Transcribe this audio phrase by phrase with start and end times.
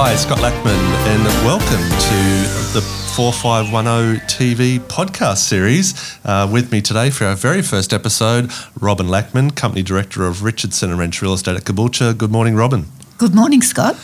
[0.00, 0.76] Hi, Scott Lackman,
[1.08, 2.80] and welcome to the
[3.16, 6.16] 4510 TV podcast series.
[6.24, 10.90] Uh, with me today for our very first episode, Robin Lackman, Company Director of Richardson
[10.90, 12.16] and Wrench Real Estate at Caboolture.
[12.16, 12.86] Good morning, Robin.
[13.18, 13.96] Good morning, Scott.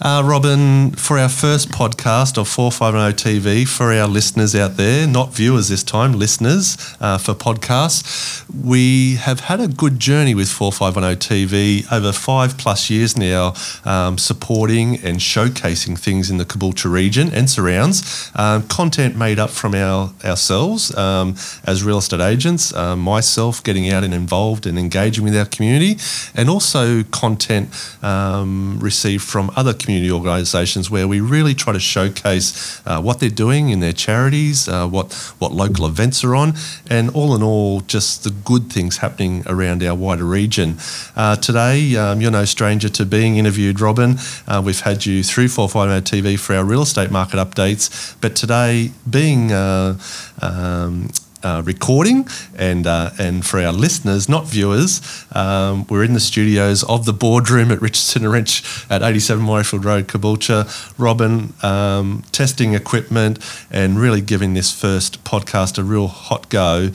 [0.00, 5.34] Uh, Robin, for our first podcast of 450 TV, for our listeners out there, not
[5.34, 11.18] viewers this time, listeners uh, for podcasts, we have had a good journey with 4510
[11.18, 13.52] TV over five plus years now,
[13.84, 18.32] um, supporting and showcasing things in the Caboolture region and surrounds.
[18.34, 23.90] Um, content made up from our ourselves um, as real estate agents, uh, myself getting
[23.90, 25.98] out and involved and engaging with our community,
[26.34, 27.68] and also content
[28.78, 33.70] received from other community organisations where we really try to showcase uh, what they're doing
[33.70, 36.54] in their charities, uh, what what local events are on,
[36.88, 40.76] and all in all, just the good things happening around our wider region.
[41.16, 44.16] Uh, today, um, you're no stranger to being interviewed, Robin.
[44.46, 48.90] Uh, we've had you through 450 TV for our real estate market updates, but today,
[49.08, 49.98] being uh,
[50.40, 51.08] um,
[51.42, 52.26] uh, recording,
[52.56, 55.00] and uh, and for our listeners, not viewers,
[55.32, 59.84] um, we're in the studios of the boardroom at Richardson and Wrench at 87 Morayfield
[59.84, 60.68] Road, Caboolture.
[60.98, 63.38] Robin um, testing equipment
[63.70, 66.90] and really giving this first podcast a real hot go.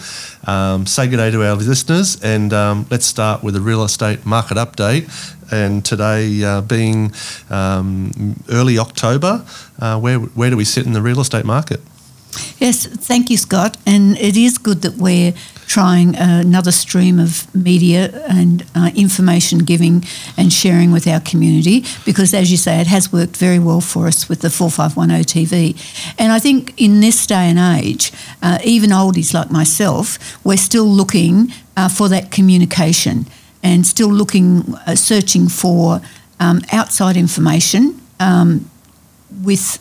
[0.45, 4.25] Um, say good day to our listeners, and um, let's start with a real estate
[4.25, 5.33] market update.
[5.51, 7.13] And today, uh, being
[7.49, 9.45] um, early October,
[9.79, 11.81] uh, where where do we sit in the real estate market?
[12.59, 13.77] Yes, thank you, Scott.
[13.85, 15.33] And it is good that we're
[15.67, 20.03] trying another stream of media and uh, information giving
[20.37, 24.07] and sharing with our community because, as you say, it has worked very well for
[24.07, 26.15] us with the 4510 TV.
[26.17, 28.11] And I think in this day and age,
[28.41, 33.25] uh, even oldies like myself, we're still looking uh, for that communication
[33.61, 36.01] and still looking, uh, searching for
[36.39, 38.69] um, outside information um,
[39.43, 39.79] with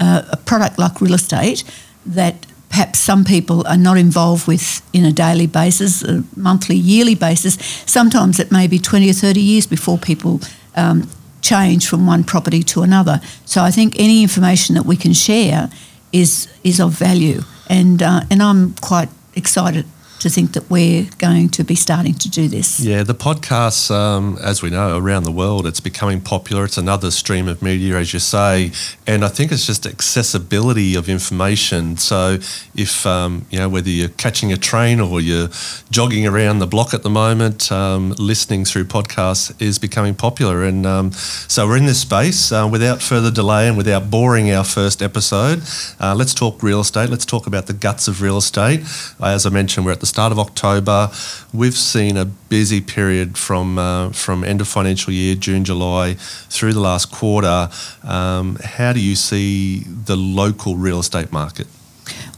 [0.00, 1.64] uh, a product like real estate
[2.14, 7.14] that perhaps some people are not involved with in a daily basis, a monthly, yearly
[7.14, 7.54] basis.
[7.86, 10.40] Sometimes it may be 20 or 30 years before people
[10.76, 11.08] um,
[11.40, 13.20] change from one property to another.
[13.44, 15.70] So I think any information that we can share
[16.12, 19.84] is is of value, and uh, and I'm quite excited
[20.20, 22.80] to think that we're going to be starting to do this.
[22.80, 26.64] Yeah, the podcasts, um, as we know, around the world, it's becoming popular.
[26.64, 28.72] It's another stream of media, as you say,
[29.06, 31.96] and I think it's just accessibility of information.
[31.96, 32.38] So,
[32.74, 35.48] if um, you know whether you're catching a train or you're
[35.90, 40.86] jogging around the block at the moment, um, listening through podcasts is becoming popular, and
[40.86, 42.50] um, so we're in this space.
[42.50, 45.62] Uh, without further delay and without boring our first episode,
[46.00, 47.08] uh, let's talk real estate.
[47.08, 48.80] Let's talk about the guts of real estate.
[49.20, 51.10] As I mentioned, we're at the start of October.
[51.52, 56.14] We've seen a busy period from uh, from end of financial year, June, July,
[56.48, 57.70] through the last quarter.
[58.02, 61.66] Um, how do you see the local real estate market?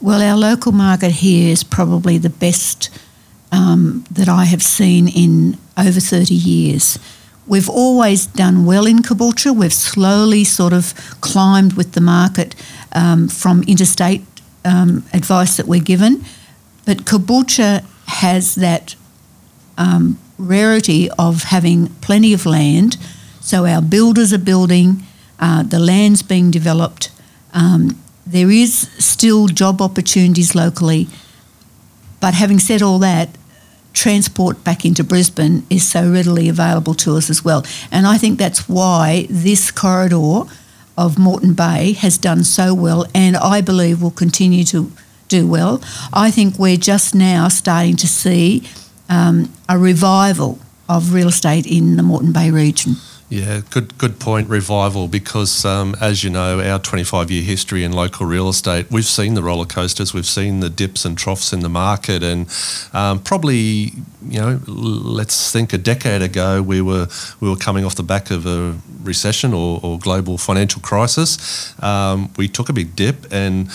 [0.00, 2.90] Well, our local market here is probably the best
[3.52, 6.98] um, that I have seen in over 30 years.
[7.46, 9.54] We've always done well in Caboolture.
[9.54, 12.54] We've slowly sort of climbed with the market
[12.92, 14.24] um, from interstate
[14.64, 16.24] um, advice that we're given.
[16.86, 18.94] But Caboolture has that
[19.78, 22.96] um, rarity of having plenty of land.
[23.40, 25.02] So our builders are building,
[25.38, 27.10] uh, the land's being developed.
[27.52, 31.08] Um, there is still job opportunities locally.
[32.20, 33.30] But having said all that,
[33.92, 37.64] transport back into Brisbane is so readily available to us as well.
[37.90, 40.42] And I think that's why this corridor
[40.96, 44.92] of Moreton Bay has done so well and I believe will continue to
[45.30, 45.80] do well.
[46.12, 48.68] I think we're just now starting to see
[49.08, 50.58] um, a revival
[50.88, 52.96] of real estate in the Moreton Bay region.
[53.30, 54.48] Yeah, good good point.
[54.48, 59.04] Revival, because um, as you know, our 25 year history in local real estate, we've
[59.04, 62.52] seen the roller coasters, we've seen the dips and troughs in the market, and
[62.92, 63.92] um, probably
[64.28, 67.06] you know, let's think a decade ago we were
[67.38, 71.80] we were coming off the back of a recession or, or global financial crisis.
[71.80, 73.70] Um, we took a big dip, and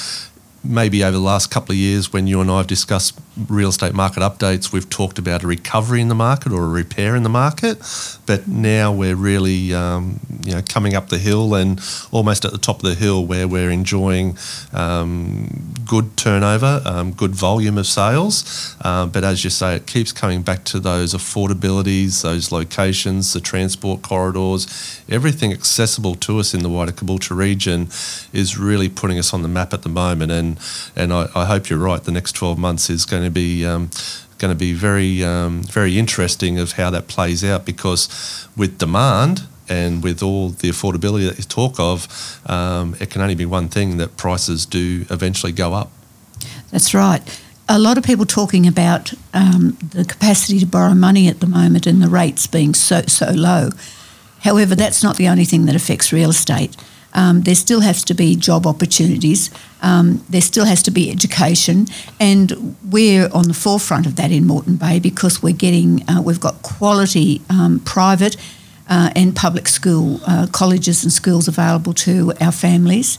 [0.66, 3.20] maybe over the last couple of years, when you and I have discussed
[3.50, 7.16] real estate market updates, we've talked about a recovery in the market or a repair
[7.16, 7.78] in the market.
[8.26, 11.82] But now we're really, um, you know, coming up the hill and
[12.12, 14.38] almost at the top of the hill where we're enjoying
[14.74, 18.76] um, good turnover, um, good volume of sales.
[18.82, 23.42] Um, but as you say, it keeps coming back to those affordabilities, those locations, the
[23.42, 27.90] transport corridors, everything accessible to us in the wider Caboolture region
[28.34, 30.32] is really putting us on the map at the moment.
[30.32, 30.55] And
[30.96, 32.04] and I, I hope you're right.
[32.04, 33.90] The next 12 months is going to be um,
[34.38, 39.44] going to be very um, very interesting of how that plays out because with demand
[39.68, 43.68] and with all the affordability that you talk of, um, it can only be one
[43.68, 45.90] thing that prices do eventually go up.
[46.70, 47.42] That's right.
[47.68, 51.88] A lot of people talking about um, the capacity to borrow money at the moment
[51.88, 53.70] and the rates being so so low.
[54.42, 56.76] However, that's not the only thing that affects real estate.
[57.16, 59.50] Um, there still has to be job opportunities.
[59.82, 61.88] Um, there still has to be education,
[62.20, 66.42] and we're on the forefront of that in Moreton Bay because we're getting uh, we've
[66.42, 68.36] got quality um, private
[68.90, 73.18] uh, and public school uh, colleges and schools available to our families,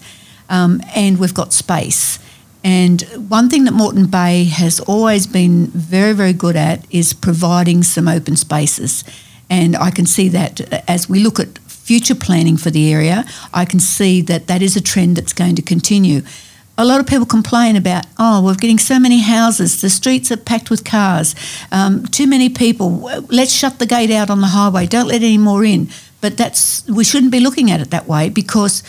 [0.51, 2.19] um, and we've got space.
[2.63, 7.85] And one thing that Moreton Bay has always been very, very good at is providing
[7.85, 9.05] some open spaces.
[9.49, 13.25] And I can see that as we look at future planning for the area,
[13.55, 16.23] I can see that that is a trend that's going to continue.
[16.77, 20.37] A lot of people complain about, oh, we're getting so many houses, the streets are
[20.37, 21.37] packed with cars,
[21.71, 23.09] um, too many people.
[23.29, 25.89] Let's shut the gate out on the highway, don't let any more in.
[26.21, 28.83] But that's we shouldn't be looking at it that way because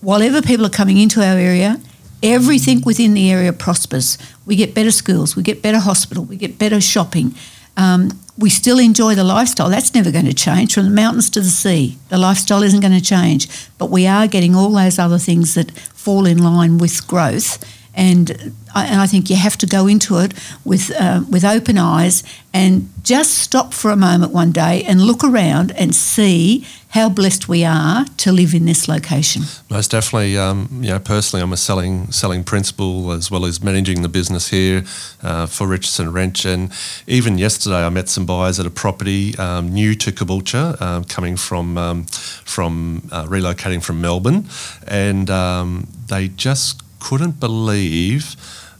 [0.00, 1.80] whatever people are coming into our area,
[2.22, 4.16] everything within the area prospers.
[4.46, 7.34] We get better schools, we get better hospital, we get better shopping.
[7.76, 9.68] Um, we still enjoy the lifestyle.
[9.68, 11.98] That's never going to change from the mountains to the sea.
[12.08, 13.48] The lifestyle isn't going to change,
[13.78, 17.62] but we are getting all those other things that fall in line with growth.
[17.96, 21.78] And I, and I think you have to go into it with uh, with open
[21.78, 26.64] eyes and just stop for a moment one day and look around and see
[26.94, 29.42] how blessed we are to live in this location.
[29.68, 30.38] Most definitely.
[30.38, 34.48] Um, you know, personally, I'm a selling selling principal as well as managing the business
[34.48, 34.84] here
[35.22, 36.44] uh, for Richardson Wrench.
[36.44, 36.72] And
[37.06, 41.36] even yesterday, I met some buyers at a property um, new to Caboolture, um, coming
[41.36, 42.04] from um,
[42.44, 44.46] from uh, relocating from Melbourne,
[44.86, 48.34] and um, they just couldn't believe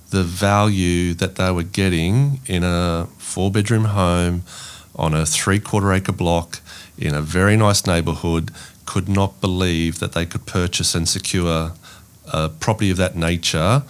[0.08, 4.42] the value that they were getting in a four bedroom home
[4.96, 6.60] on a three quarter acre block
[6.96, 8.50] in a very nice neighbourhood,
[8.86, 11.72] could not believe that they could purchase and secure
[12.32, 13.82] a property of that nature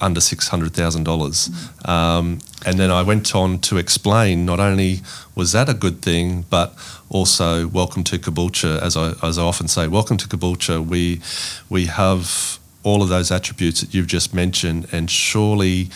[0.00, 1.50] under six hundred thousand dollars.
[1.84, 5.02] Um, and then I went on to explain not only
[5.36, 6.74] was that a good thing, but
[7.08, 8.80] also welcome to Caboolture.
[8.82, 10.84] As I as I often say, welcome to Caboolture.
[10.84, 11.20] We
[11.68, 15.90] we have all of those attributes that you've just mentioned, and surely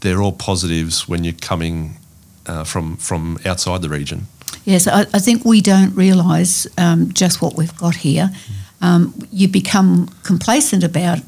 [0.00, 1.96] they're all positives when you're coming
[2.46, 4.26] uh, from from outside the region.
[4.64, 8.30] Yes, I, I think we don't realise um, just what we've got here.
[8.80, 11.18] Um, you become complacent about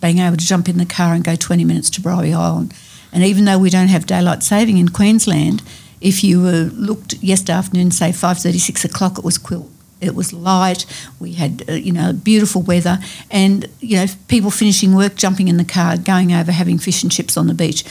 [0.00, 2.74] being able to jump in the car and go 20 minutes to Bribie Island.
[3.12, 5.62] And even though we don't have daylight saving in Queensland,
[6.00, 10.86] if you were looked yesterday afternoon, say 5.36 o'clock, it was quilt it was light.
[11.18, 12.98] We had, uh, you know, beautiful weather,
[13.30, 17.12] and you know, people finishing work, jumping in the car, going over, having fish and
[17.12, 17.84] chips on the beach.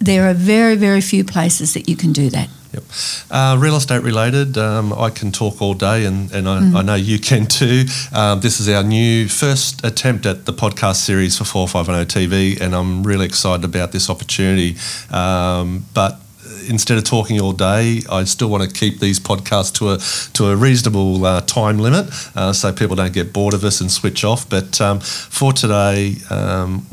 [0.00, 2.48] There are very, very few places that you can do that.
[2.72, 2.84] Yep.
[3.30, 6.76] Uh, real estate related, um, I can talk all day, and, and I, mm.
[6.76, 7.84] I know you can too.
[8.12, 12.74] Um, this is our new first attempt at the podcast series for 4510 TV, and
[12.74, 14.76] I'm really excited about this opportunity.
[15.10, 16.20] Um, but
[16.68, 19.98] instead of talking all day, I still want to keep these podcasts to a
[20.34, 22.06] to a reasonable uh, time limit,
[22.36, 24.48] uh, so people don't get bored of us and switch off.
[24.48, 26.86] But um, for today, um,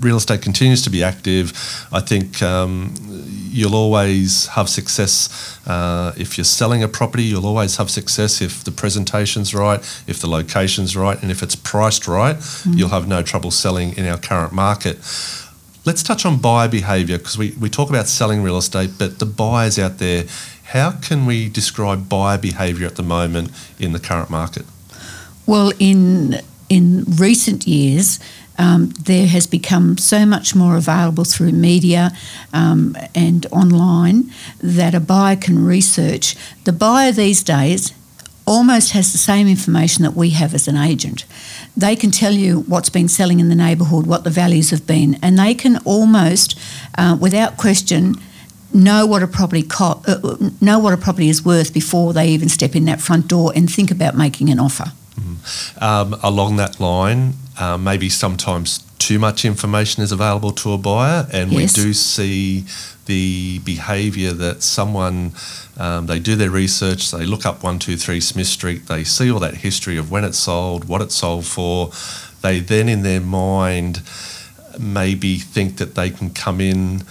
[0.00, 1.52] real estate continues to be active.
[1.92, 2.42] I think.
[2.42, 2.94] Um,
[3.50, 7.24] you'll always have success uh, if you're selling a property.
[7.24, 11.56] You'll always have success if the presentation's right, if the location's right, and if it's
[11.56, 12.36] priced right.
[12.36, 12.78] Mm.
[12.78, 14.98] You'll have no trouble selling in our current market.
[15.88, 19.24] Let's touch on buyer behaviour because we, we talk about selling real estate, but the
[19.24, 20.24] buyers out there,
[20.64, 24.66] how can we describe buyer behaviour at the moment in the current market?
[25.46, 28.20] Well, in in recent years,
[28.58, 32.10] um, there has become so much more available through media
[32.52, 34.30] um, and online
[34.60, 36.36] that a buyer can research.
[36.64, 37.94] The buyer these days
[38.48, 41.24] almost has the same information that we have as an agent.
[41.76, 45.18] They can tell you what's been selling in the neighbourhood, what the values have been,
[45.22, 46.58] and they can almost,
[46.96, 48.14] uh, without question,
[48.72, 52.48] know what a property co- uh, know what a property is worth before they even
[52.48, 54.92] step in that front door and think about making an offer.
[55.80, 61.26] Um, along that line, uh, maybe sometimes too much information is available to a buyer,
[61.32, 61.76] and yes.
[61.76, 62.64] we do see
[63.06, 65.32] the behaviour that someone
[65.78, 69.30] um, they do their research, they look up one two three Smith Street, they see
[69.30, 71.90] all that history of when it sold, what it sold for.
[72.42, 74.02] They then in their mind
[74.78, 77.02] maybe think that they can come in.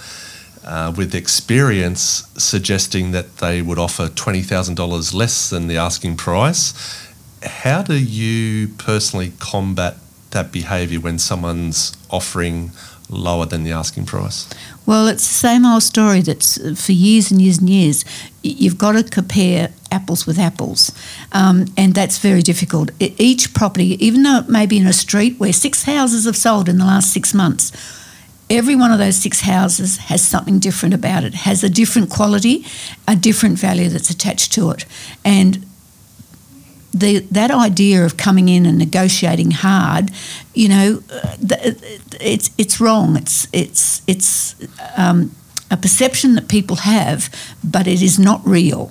[0.64, 7.07] Uh, with experience suggesting that they would offer $20,000 less than the asking price.
[7.42, 9.96] How do you personally combat
[10.30, 12.70] that behaviour when someone's offering
[13.10, 14.48] lower than the asking price?
[14.86, 18.04] Well, it's the same old story that's uh, for years and years and years.
[18.42, 20.92] You've got to compare apples with apples,
[21.32, 22.90] um, and that's very difficult.
[23.00, 26.68] Each property, even though it may be in a street where six houses have sold
[26.68, 27.72] in the last six months,
[28.50, 32.64] every one of those six houses has something different about it, has a different quality,
[33.06, 34.84] a different value that's attached to it.
[35.24, 35.66] And
[36.92, 40.10] the, that idea of coming in and negotiating hard,
[40.54, 41.02] you know,
[42.20, 43.16] it's it's wrong.
[43.16, 44.54] It's it's it's
[44.96, 45.34] um,
[45.70, 47.28] a perception that people have,
[47.62, 48.90] but it is not real.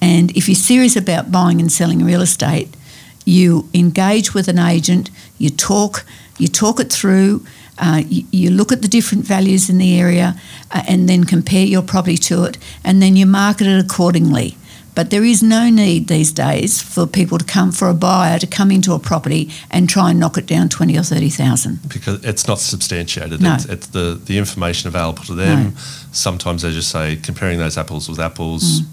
[0.00, 2.76] And if you're serious about buying and selling real estate,
[3.24, 6.04] you engage with an agent, you talk,
[6.38, 7.44] you talk it through.
[7.76, 10.36] Uh, you, you, look at the different values in the area
[10.70, 14.56] uh, and then compare your property to it, and then you market it accordingly.
[14.94, 18.46] But there is no need these days for people to come for a buyer to
[18.46, 22.24] come into a property and try and knock it down twenty or thirty thousand because
[22.24, 23.40] it's not substantiated.
[23.40, 23.54] No.
[23.54, 25.64] It's, it's the the information available to them.
[25.64, 25.70] No.
[26.12, 28.80] Sometimes, as you say, comparing those apples with apples.
[28.80, 28.86] Mm.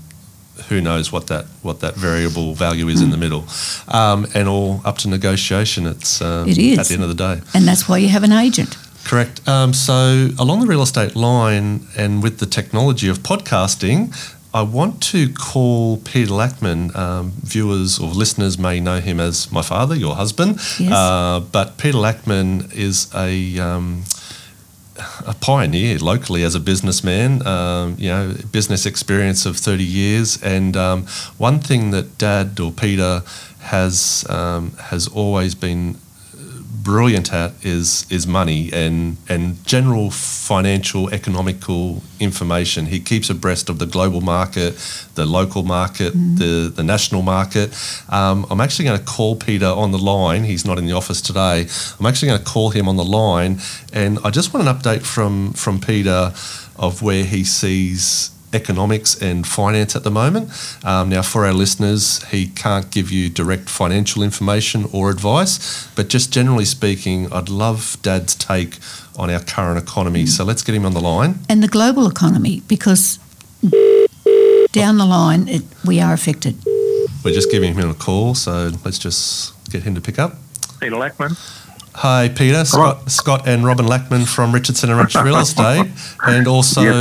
[0.69, 3.05] Who knows what that what that variable value is mm.
[3.05, 3.45] in the middle,
[3.87, 5.87] um, and all up to negotiation.
[5.87, 8.23] It's um, it is at the end of the day, and that's why you have
[8.23, 8.77] an agent.
[9.03, 9.47] Correct.
[9.47, 14.13] Um, so along the real estate line, and with the technology of podcasting,
[14.53, 16.95] I want to call Peter Lackman.
[16.95, 20.57] Um, viewers or listeners may know him as my father, your husband.
[20.77, 20.91] Yes.
[20.91, 24.03] Uh, but Peter Lackman is a um,
[25.25, 27.45] a pioneer locally as a businessman.
[27.47, 31.05] Um, you know, business experience of thirty years, and um,
[31.37, 33.23] one thing that Dad or Peter
[33.59, 35.97] has um, has always been
[36.83, 42.87] brilliant at is is money and and general financial economical information.
[42.87, 44.75] He keeps abreast of the global market,
[45.15, 46.37] the local market, mm.
[46.37, 47.73] the the national market.
[48.09, 50.43] Um, I'm actually going to call Peter on the line.
[50.43, 51.67] He's not in the office today.
[51.99, 53.59] I'm actually going to call him on the line,
[53.93, 56.33] and I just want an update from from Peter
[56.77, 60.49] of where he sees economics and finance at the moment.
[60.83, 66.09] Um, now, for our listeners, he can't give you direct financial information or advice, but
[66.09, 68.77] just generally speaking, I'd love Dad's take
[69.17, 70.25] on our current economy.
[70.25, 71.39] So let's get him on the line.
[71.49, 73.19] And the global economy, because
[74.71, 76.55] down the line, it, we are affected.
[77.23, 80.35] We're just giving him a call, so let's just get him to pick up.
[80.79, 81.37] Peter Lackman.
[81.93, 82.63] Hi, Peter.
[82.63, 85.87] Scott, Scott and Robin Lackman from Richardson and Wrench Real Estate,
[86.25, 86.93] and also yep.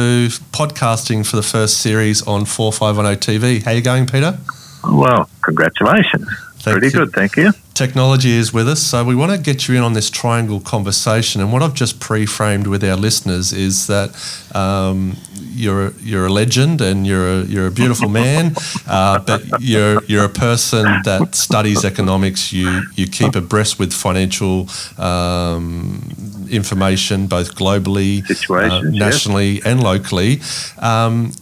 [0.52, 3.62] podcasting for the first series on 4510 TV.
[3.62, 4.36] How are you going, Peter?
[4.84, 6.28] Well, congratulations.
[6.56, 7.04] Thank Pretty you.
[7.04, 7.52] good, thank you.
[7.80, 11.40] Technology is with us, so we want to get you in on this triangle conversation.
[11.40, 14.10] And what I've just pre-framed with our listeners is that
[14.54, 18.54] um, you're you're a legend and you're a, you're a beautiful man,
[18.86, 22.52] uh, but you're you're a person that studies economics.
[22.52, 24.68] You you keep abreast with financial
[24.98, 28.20] um, information both globally,
[28.50, 29.64] uh, nationally, yes.
[29.64, 30.42] and locally.
[30.76, 31.32] Um,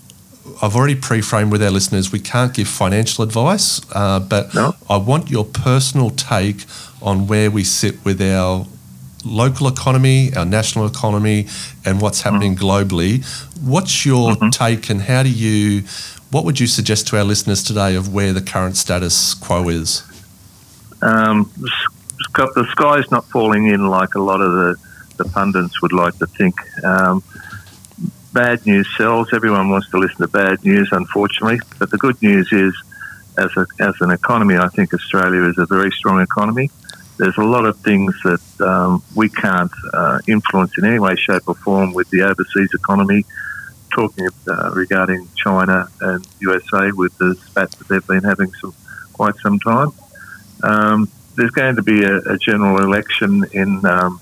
[0.61, 2.11] I've already pre-framed with our listeners.
[2.11, 4.75] We can't give financial advice, uh, but no.
[4.91, 6.65] I want your personal take
[7.01, 8.67] on where we sit with our
[9.25, 11.47] local economy, our national economy,
[11.85, 12.59] and what's happening mm.
[12.59, 13.25] globally.
[13.63, 14.49] What's your mm-hmm.
[14.51, 15.85] take, and how do you?
[16.31, 20.03] What would you suggest to our listeners today of where the current status quo is?
[21.01, 21.51] Um,
[22.35, 24.77] the sky's not falling in like a lot of the,
[25.17, 26.57] the pundits would like to think.
[26.85, 27.23] Um,
[28.39, 29.33] bad news sells.
[29.33, 31.59] Everyone wants to listen to bad news, unfortunately.
[31.81, 32.73] But the good news is,
[33.37, 36.71] as, a, as an economy, I think Australia is a very strong economy.
[37.17, 41.49] There's a lot of things that um, we can't uh, influence in any way, shape,
[41.49, 43.25] or form with the overseas economy.
[43.93, 48.73] Talking uh, regarding China and USA with the spat that they've been having some
[49.15, 49.91] quite some time.
[50.63, 54.21] Um, there's going to be a, a general election in um,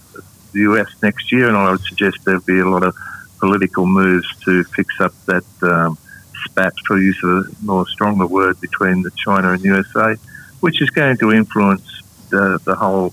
[0.52, 2.96] the US next year, and I would suggest there'll be a lot of
[3.38, 5.98] political moves to fix up that um,
[6.44, 10.16] spat, for use of a more stronger word, between the China and USA,
[10.60, 13.12] which is going to influence the, the whole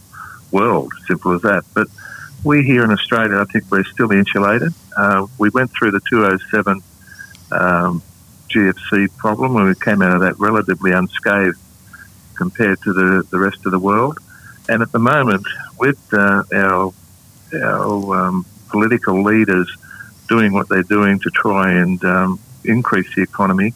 [0.51, 0.91] world.
[1.07, 1.63] Simple as that.
[1.73, 1.87] But
[2.43, 4.73] we here in Australia, I think we're still insulated.
[4.95, 6.81] Uh, we went through the 207
[7.51, 8.01] um,
[8.49, 11.57] GFC problem and we came out of that relatively unscathed
[12.35, 14.19] compared to the, the rest of the world.
[14.69, 15.45] And at the moment,
[15.77, 16.93] with uh, our,
[17.53, 19.69] our um, political leaders
[20.33, 23.71] doing what they're doing to try and um, increase the economy.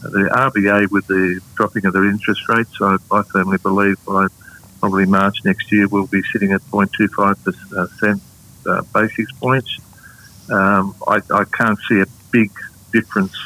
[0.00, 4.28] The RBA, with the dropping of their interest rates, I, I firmly believe by
[4.80, 8.20] probably March next year, we'll be sitting at 0.25%
[8.66, 9.78] uh, basis points.
[10.50, 12.50] Um, I, I can't see a big
[12.90, 13.36] difference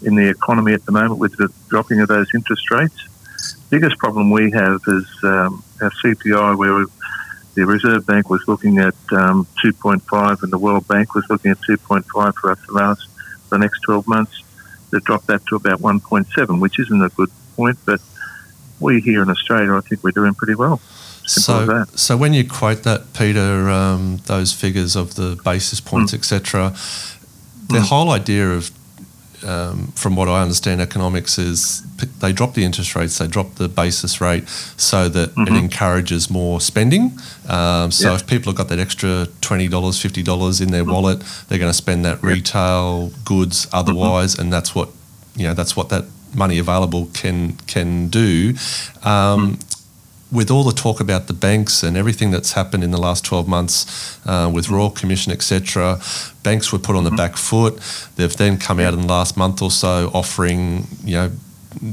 [0.00, 3.00] in the economy at the moment with the dropping of those interest rates.
[3.68, 6.86] biggest problem we have is um, our CPI, where
[7.58, 11.58] the Reserve Bank was looking at um, 2.5 and the World Bank was looking at
[11.62, 13.08] 2.5 for us the last
[13.50, 14.44] the next 12 months.
[14.92, 18.00] They dropped that to about 1.7, which isn't a good point, but
[18.78, 20.80] we here in Australia, I think we're doing pretty well.
[21.26, 26.18] So, so when you quote that, Peter, um, those figures of the basis points, mm.
[26.18, 26.70] etc.,
[27.66, 27.88] the mm.
[27.88, 28.70] whole idea of
[29.44, 31.82] um, from what I understand, economics is
[32.20, 35.54] they drop the interest rates, they drop the basis rate so that mm-hmm.
[35.54, 37.18] it encourages more spending.
[37.48, 40.92] Um, so if people have got that extra $20, $50 in their mm-hmm.
[40.92, 43.76] wallet, they're going to spend that retail goods mm-hmm.
[43.76, 44.42] otherwise, mm-hmm.
[44.42, 44.90] and that's what
[45.36, 46.04] you know that's what that
[46.34, 48.54] money available can can do.
[49.04, 49.64] Um, mm
[50.30, 53.48] with all the talk about the banks and everything that's happened in the last 12
[53.48, 55.98] months uh, with Royal Commission, etc.,
[56.42, 57.78] banks were put on the back foot.
[58.16, 61.32] They've then come out in the last month or so offering, you know,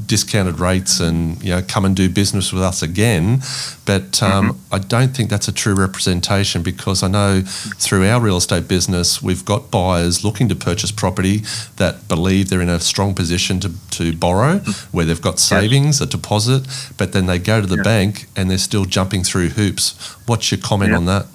[0.06, 3.42] discounted rates and you know come and do business with us again.
[3.86, 4.74] But um, mm-hmm.
[4.74, 9.22] I don't think that's a true representation because I know through our real estate business
[9.22, 11.42] we've got buyers looking to purchase property
[11.78, 14.98] that believe they're in a strong position to, to borrow, mm-hmm.
[14.98, 16.02] where they've got savings, yes.
[16.02, 19.94] a deposit, but then they go to the bank and they're still jumping through hoops.
[20.26, 21.28] What's your comment on that?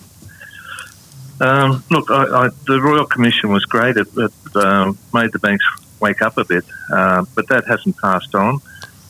[1.41, 3.97] Um, look, I, I, the Royal Commission was great.
[3.97, 5.65] It, it um, made the banks
[6.01, 8.61] wake up a bit, uh, but that hasn't passed on.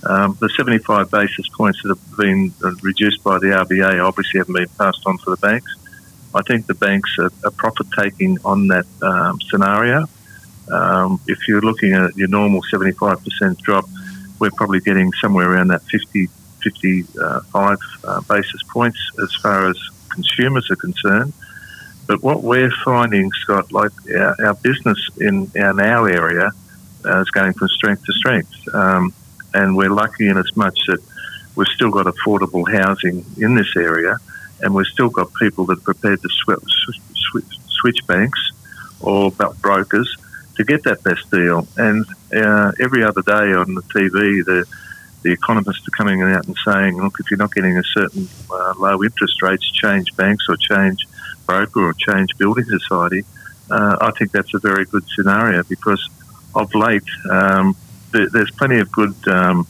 [0.02, 4.68] Um, the 75 basis points that have been reduced by the RBA obviously haven't been
[4.78, 5.74] passed on to the banks.
[6.34, 10.06] I think the banks are, are profit taking on that um, scenario.
[10.70, 13.88] Um, if you're looking at your normal 75% drop,
[14.38, 16.28] we're probably getting somewhere around that 50,
[16.62, 19.76] 55 uh, basis points as far as
[20.08, 21.32] consumers are concerned.
[22.06, 26.50] But what we're finding, Scott, like our, our business in, in our area,
[27.04, 28.52] uh, going from strength to strength.
[28.74, 29.12] Um,
[29.52, 31.00] and we're lucky in as much that
[31.56, 34.16] we've still got affordable housing in this area,
[34.60, 38.40] and we've still got people that are prepared to sw- sw- switch banks
[39.00, 40.16] or brokers
[40.56, 41.66] to get that best deal.
[41.76, 42.04] And
[42.34, 44.66] uh, every other day on the TV, the
[45.22, 48.72] the economists are coming out and saying, look, if you're not getting a certain uh,
[48.78, 51.06] low interest rates, change banks or change
[51.46, 53.24] broker or change building society.
[53.70, 56.08] Uh, I think that's a very good scenario because
[56.54, 57.76] of late, um,
[58.12, 59.66] there's plenty of good um,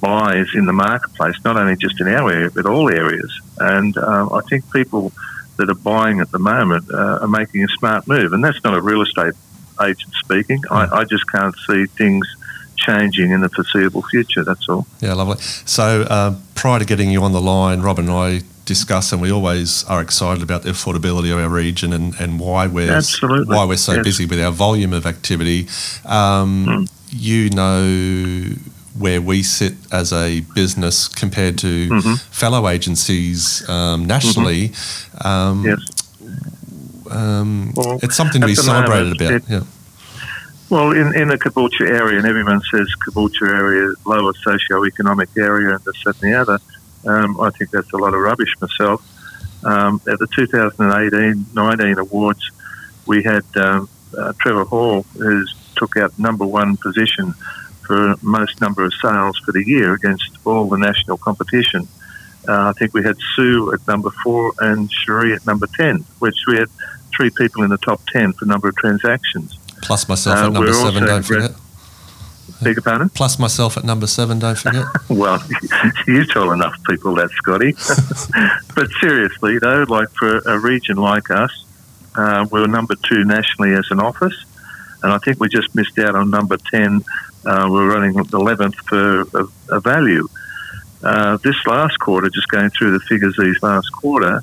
[0.00, 3.40] buys in the marketplace, not only just in our area, but all areas.
[3.58, 5.12] And uh, I think people
[5.56, 8.32] that are buying at the moment uh, are making a smart move.
[8.32, 9.34] And that's not a real estate
[9.82, 10.62] agent speaking.
[10.70, 12.26] I, I just can't see things
[12.76, 14.44] changing in the foreseeable future.
[14.44, 14.86] That's all.
[15.00, 15.38] Yeah, lovely.
[15.64, 19.30] So uh, prior to getting you on the line, Rob and I discuss, and we
[19.30, 23.54] always are excited about the affordability of our region and, and why we're Absolutely.
[23.54, 24.04] why we're so yes.
[24.04, 25.66] busy with our volume of activity.
[26.04, 26.90] Um, mm.
[27.10, 28.56] You know
[28.98, 32.14] where we sit as a business compared to mm-hmm.
[32.30, 34.68] fellow agencies um, nationally.
[34.68, 35.26] Mm-hmm.
[35.26, 35.80] Um, yes.
[37.10, 39.32] Um, well, it's something to be celebrated about.
[39.32, 39.62] It, yeah.
[40.70, 45.84] Well, in, in the Caboolture area, and everyone says Caboolture area, lower socio-economic area, and
[45.84, 46.58] this, and the other.
[47.06, 49.02] Um, I think that's a lot of rubbish myself.
[49.64, 52.50] Um, at the 2018-19 awards,
[53.06, 55.44] we had um, uh, Trevor Hall, who
[55.76, 57.34] took out number one position
[57.86, 61.86] for most number of sales for the year against all the national competition.
[62.46, 66.36] Uh, I think we had Sue at number four and Cherie at number 10, which
[66.46, 66.68] we had
[67.16, 69.58] three people in the top 10 for number of transactions.
[69.82, 71.50] Plus myself uh, at number seven, don't forget.
[72.62, 73.08] Beg your pardon?
[73.10, 74.84] Plus myself at number seven, don't forget.
[75.08, 75.42] well,
[76.06, 77.72] you tell enough people that, Scotty.
[78.74, 81.64] but seriously, though, like for a region like us,
[82.16, 84.44] uh, we're number two nationally as an office,
[85.02, 87.04] and I think we just missed out on number 10.
[87.44, 90.26] Uh, we're running 11th for a, a value.
[91.02, 94.42] Uh, this last quarter, just going through the figures these last quarter,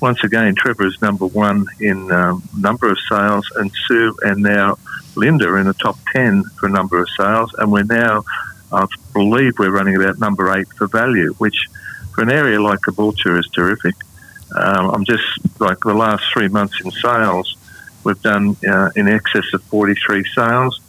[0.00, 4.78] once again, Trevor is number one in um, number of sales, and Sue and now
[5.14, 8.24] Linda are in the top 10 for number of sales, and we're now,
[8.72, 11.66] I believe, we're running about number eight for value, which
[12.14, 13.94] for an area like Caboolture is terrific.
[14.54, 15.24] Um, I'm just
[15.60, 17.56] like the last three months in sales,
[18.02, 20.80] we've done uh, in excess of 43 sales.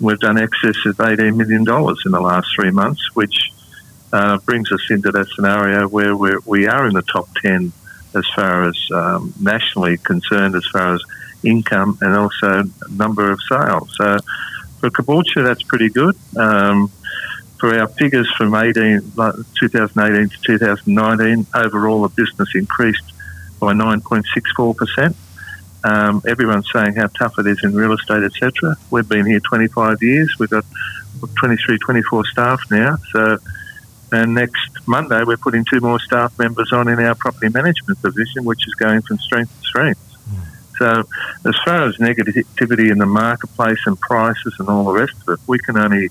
[0.00, 3.52] We've done excess of $18 million in the last three months, which
[4.12, 7.72] uh, brings us into that scenario where we're, we are in the top 10
[8.14, 11.02] as far as um, nationally concerned, as far as
[11.42, 13.94] income and also number of sales.
[13.96, 14.18] So
[14.80, 16.16] for Caboolture, that's pretty good.
[16.36, 16.90] Um,
[17.58, 23.04] for our figures from 18, 2018 to 2019, overall the business increased
[23.58, 25.14] by 9.64%.
[25.82, 28.76] Um, everyone's saying how tough it is in real estate, etc.
[28.90, 30.34] We've been here 25 years.
[30.38, 30.64] We've got
[31.38, 32.96] 23, 24 staff now.
[33.12, 33.38] So
[34.12, 38.44] And next Monday, we're putting two more staff members on in our property management division,
[38.44, 40.00] which is going from strength to strength.
[40.80, 40.86] So,
[41.44, 45.40] as far as negativity in the marketplace and prices and all the rest of it,
[45.46, 46.08] we can only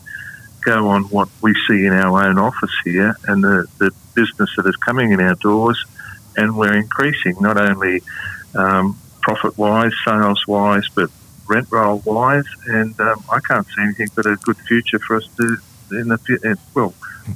[0.64, 4.68] go on what we see in our own office here and the, the business that
[4.68, 5.84] is coming in our doors.
[6.38, 8.04] And we're increasing not only
[8.54, 11.10] um, profit wise, sales wise, but
[11.48, 12.46] rent roll wise.
[12.68, 15.58] And um, I can't see anything but a good future for us to,
[15.92, 16.94] in the, well,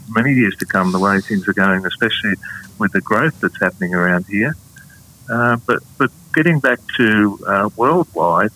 [0.10, 2.36] many years to come, the way things are going, especially
[2.80, 4.56] with the growth that's happening around here.
[5.30, 8.52] Uh, but but getting back to uh, worldwide,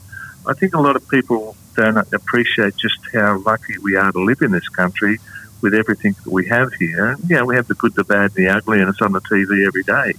[0.46, 4.42] I think a lot of people don't appreciate just how lucky we are to live
[4.42, 5.20] in this country
[5.62, 7.16] with everything that we have here.
[7.28, 9.84] Yeah, we have the good, the bad, the ugly, and it's on the TV every
[9.84, 10.14] day.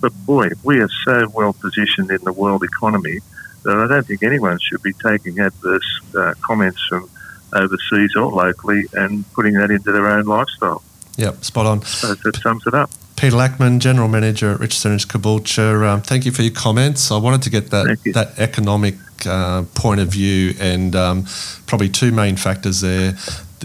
[0.00, 3.20] But boy, we are so well positioned in the world economy
[3.64, 7.10] that I don't think anyone should be taking adverse uh, comments from
[7.52, 10.82] overseas or locally and putting that into their own lifestyle.
[11.16, 11.82] Yep, spot on.
[11.82, 12.90] So that sums it up.
[13.16, 15.84] Peter Lackman, General Manager at Richardson and Caboolture.
[15.84, 17.10] Um, thank you for your comments.
[17.10, 18.94] I wanted to get that that economic
[19.26, 21.26] uh, point of view and um,
[21.66, 23.14] probably two main factors there.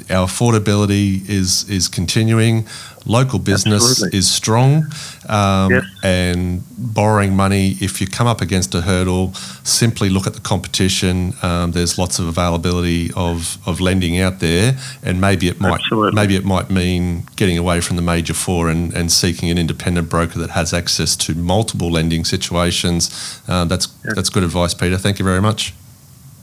[0.10, 2.66] Our affordability is is continuing
[3.06, 4.18] local business Absolutely.
[4.18, 4.86] is strong,
[5.30, 5.84] um, yes.
[6.04, 7.76] and borrowing money.
[7.82, 11.34] If you come up against a hurdle, simply look at the competition.
[11.42, 16.16] Um, there's lots of availability of, of lending out there, and maybe it might Absolutely.
[16.16, 20.10] maybe it might mean getting away from the major four and, and seeking an independent
[20.10, 23.42] broker that has access to multiple lending situations.
[23.48, 24.16] Um, that's yes.
[24.16, 24.98] that's good advice, Peter.
[24.98, 25.74] Thank you very much.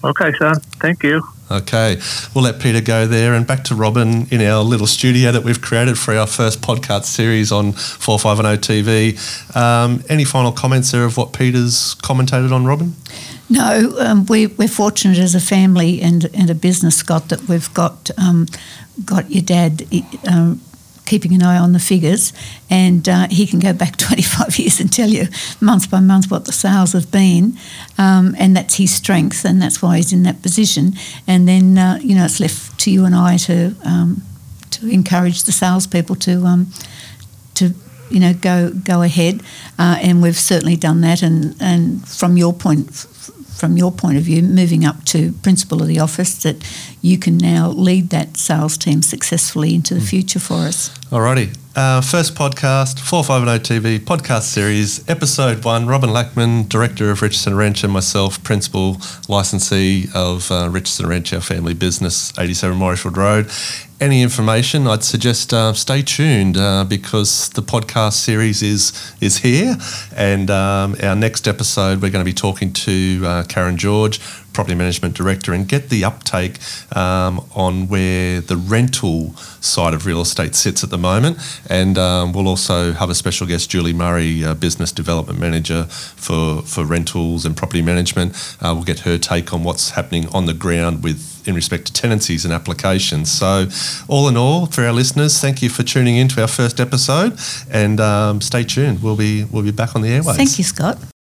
[0.02, 0.54] Okay, sir.
[0.80, 1.22] Thank you.
[1.50, 2.00] Okay,
[2.32, 5.60] we'll let Peter go there and back to Robin in our little studio that we've
[5.60, 9.56] created for our first podcast series on 4510 TV.
[9.56, 12.94] Um, any final comments there of what Peter's commentated on, Robin?
[13.48, 17.72] No, um, we, we're fortunate as a family and, and a business, Scott, that we've
[17.74, 18.46] got um,
[19.04, 19.82] got your dad
[20.30, 20.60] um,
[21.10, 22.32] keeping an eye on the figures,
[22.70, 25.26] and uh, he can go back 25 years and tell you
[25.60, 27.58] month by month what the sales have been,
[27.98, 30.92] um, and that's his strength, and that's why he's in that position.
[31.26, 34.22] And then uh, you know it's left to you and I to um,
[34.70, 36.72] to encourage the salespeople to um,
[37.54, 37.74] to
[38.08, 39.42] you know go go ahead,
[39.78, 41.22] uh, and we've certainly done that.
[41.22, 43.06] And and from your point
[43.60, 46.56] from your point of view, moving up to principal of the office, that
[47.02, 50.08] you can now lead that sales team successfully into the mm.
[50.08, 50.88] future for us.
[51.10, 51.54] Alrighty.
[51.76, 55.86] Uh, first podcast, 450 TV podcast series, episode one.
[55.86, 58.96] Robin Lackman, director of Richardson Wrench, and myself, principal
[59.28, 65.52] licensee of uh, Richardson Wrench, our family business, 87 Morayfield Road any information, I'd suggest
[65.52, 69.76] uh, stay tuned uh, because the podcast series is is here,
[70.16, 74.18] and um, our next episode we're going to be talking to uh, Karen George,
[74.54, 76.58] property management director, and get the uptake
[76.96, 81.38] um, on where the rental side of real estate sits at the moment.
[81.68, 86.84] And um, we'll also have a special guest, Julie Murray, business development manager for for
[86.84, 88.34] rentals and property management.
[88.60, 91.92] Uh, we'll get her take on what's happening on the ground with in respect to
[91.92, 93.30] tenancies and applications.
[93.30, 93.68] So,
[94.08, 97.38] all in all, for our listeners, thank you for tuning in to our first episode,
[97.70, 99.02] and um, stay tuned.
[99.02, 100.36] We'll be we'll be back on the airways.
[100.36, 101.10] Thank you, Scott.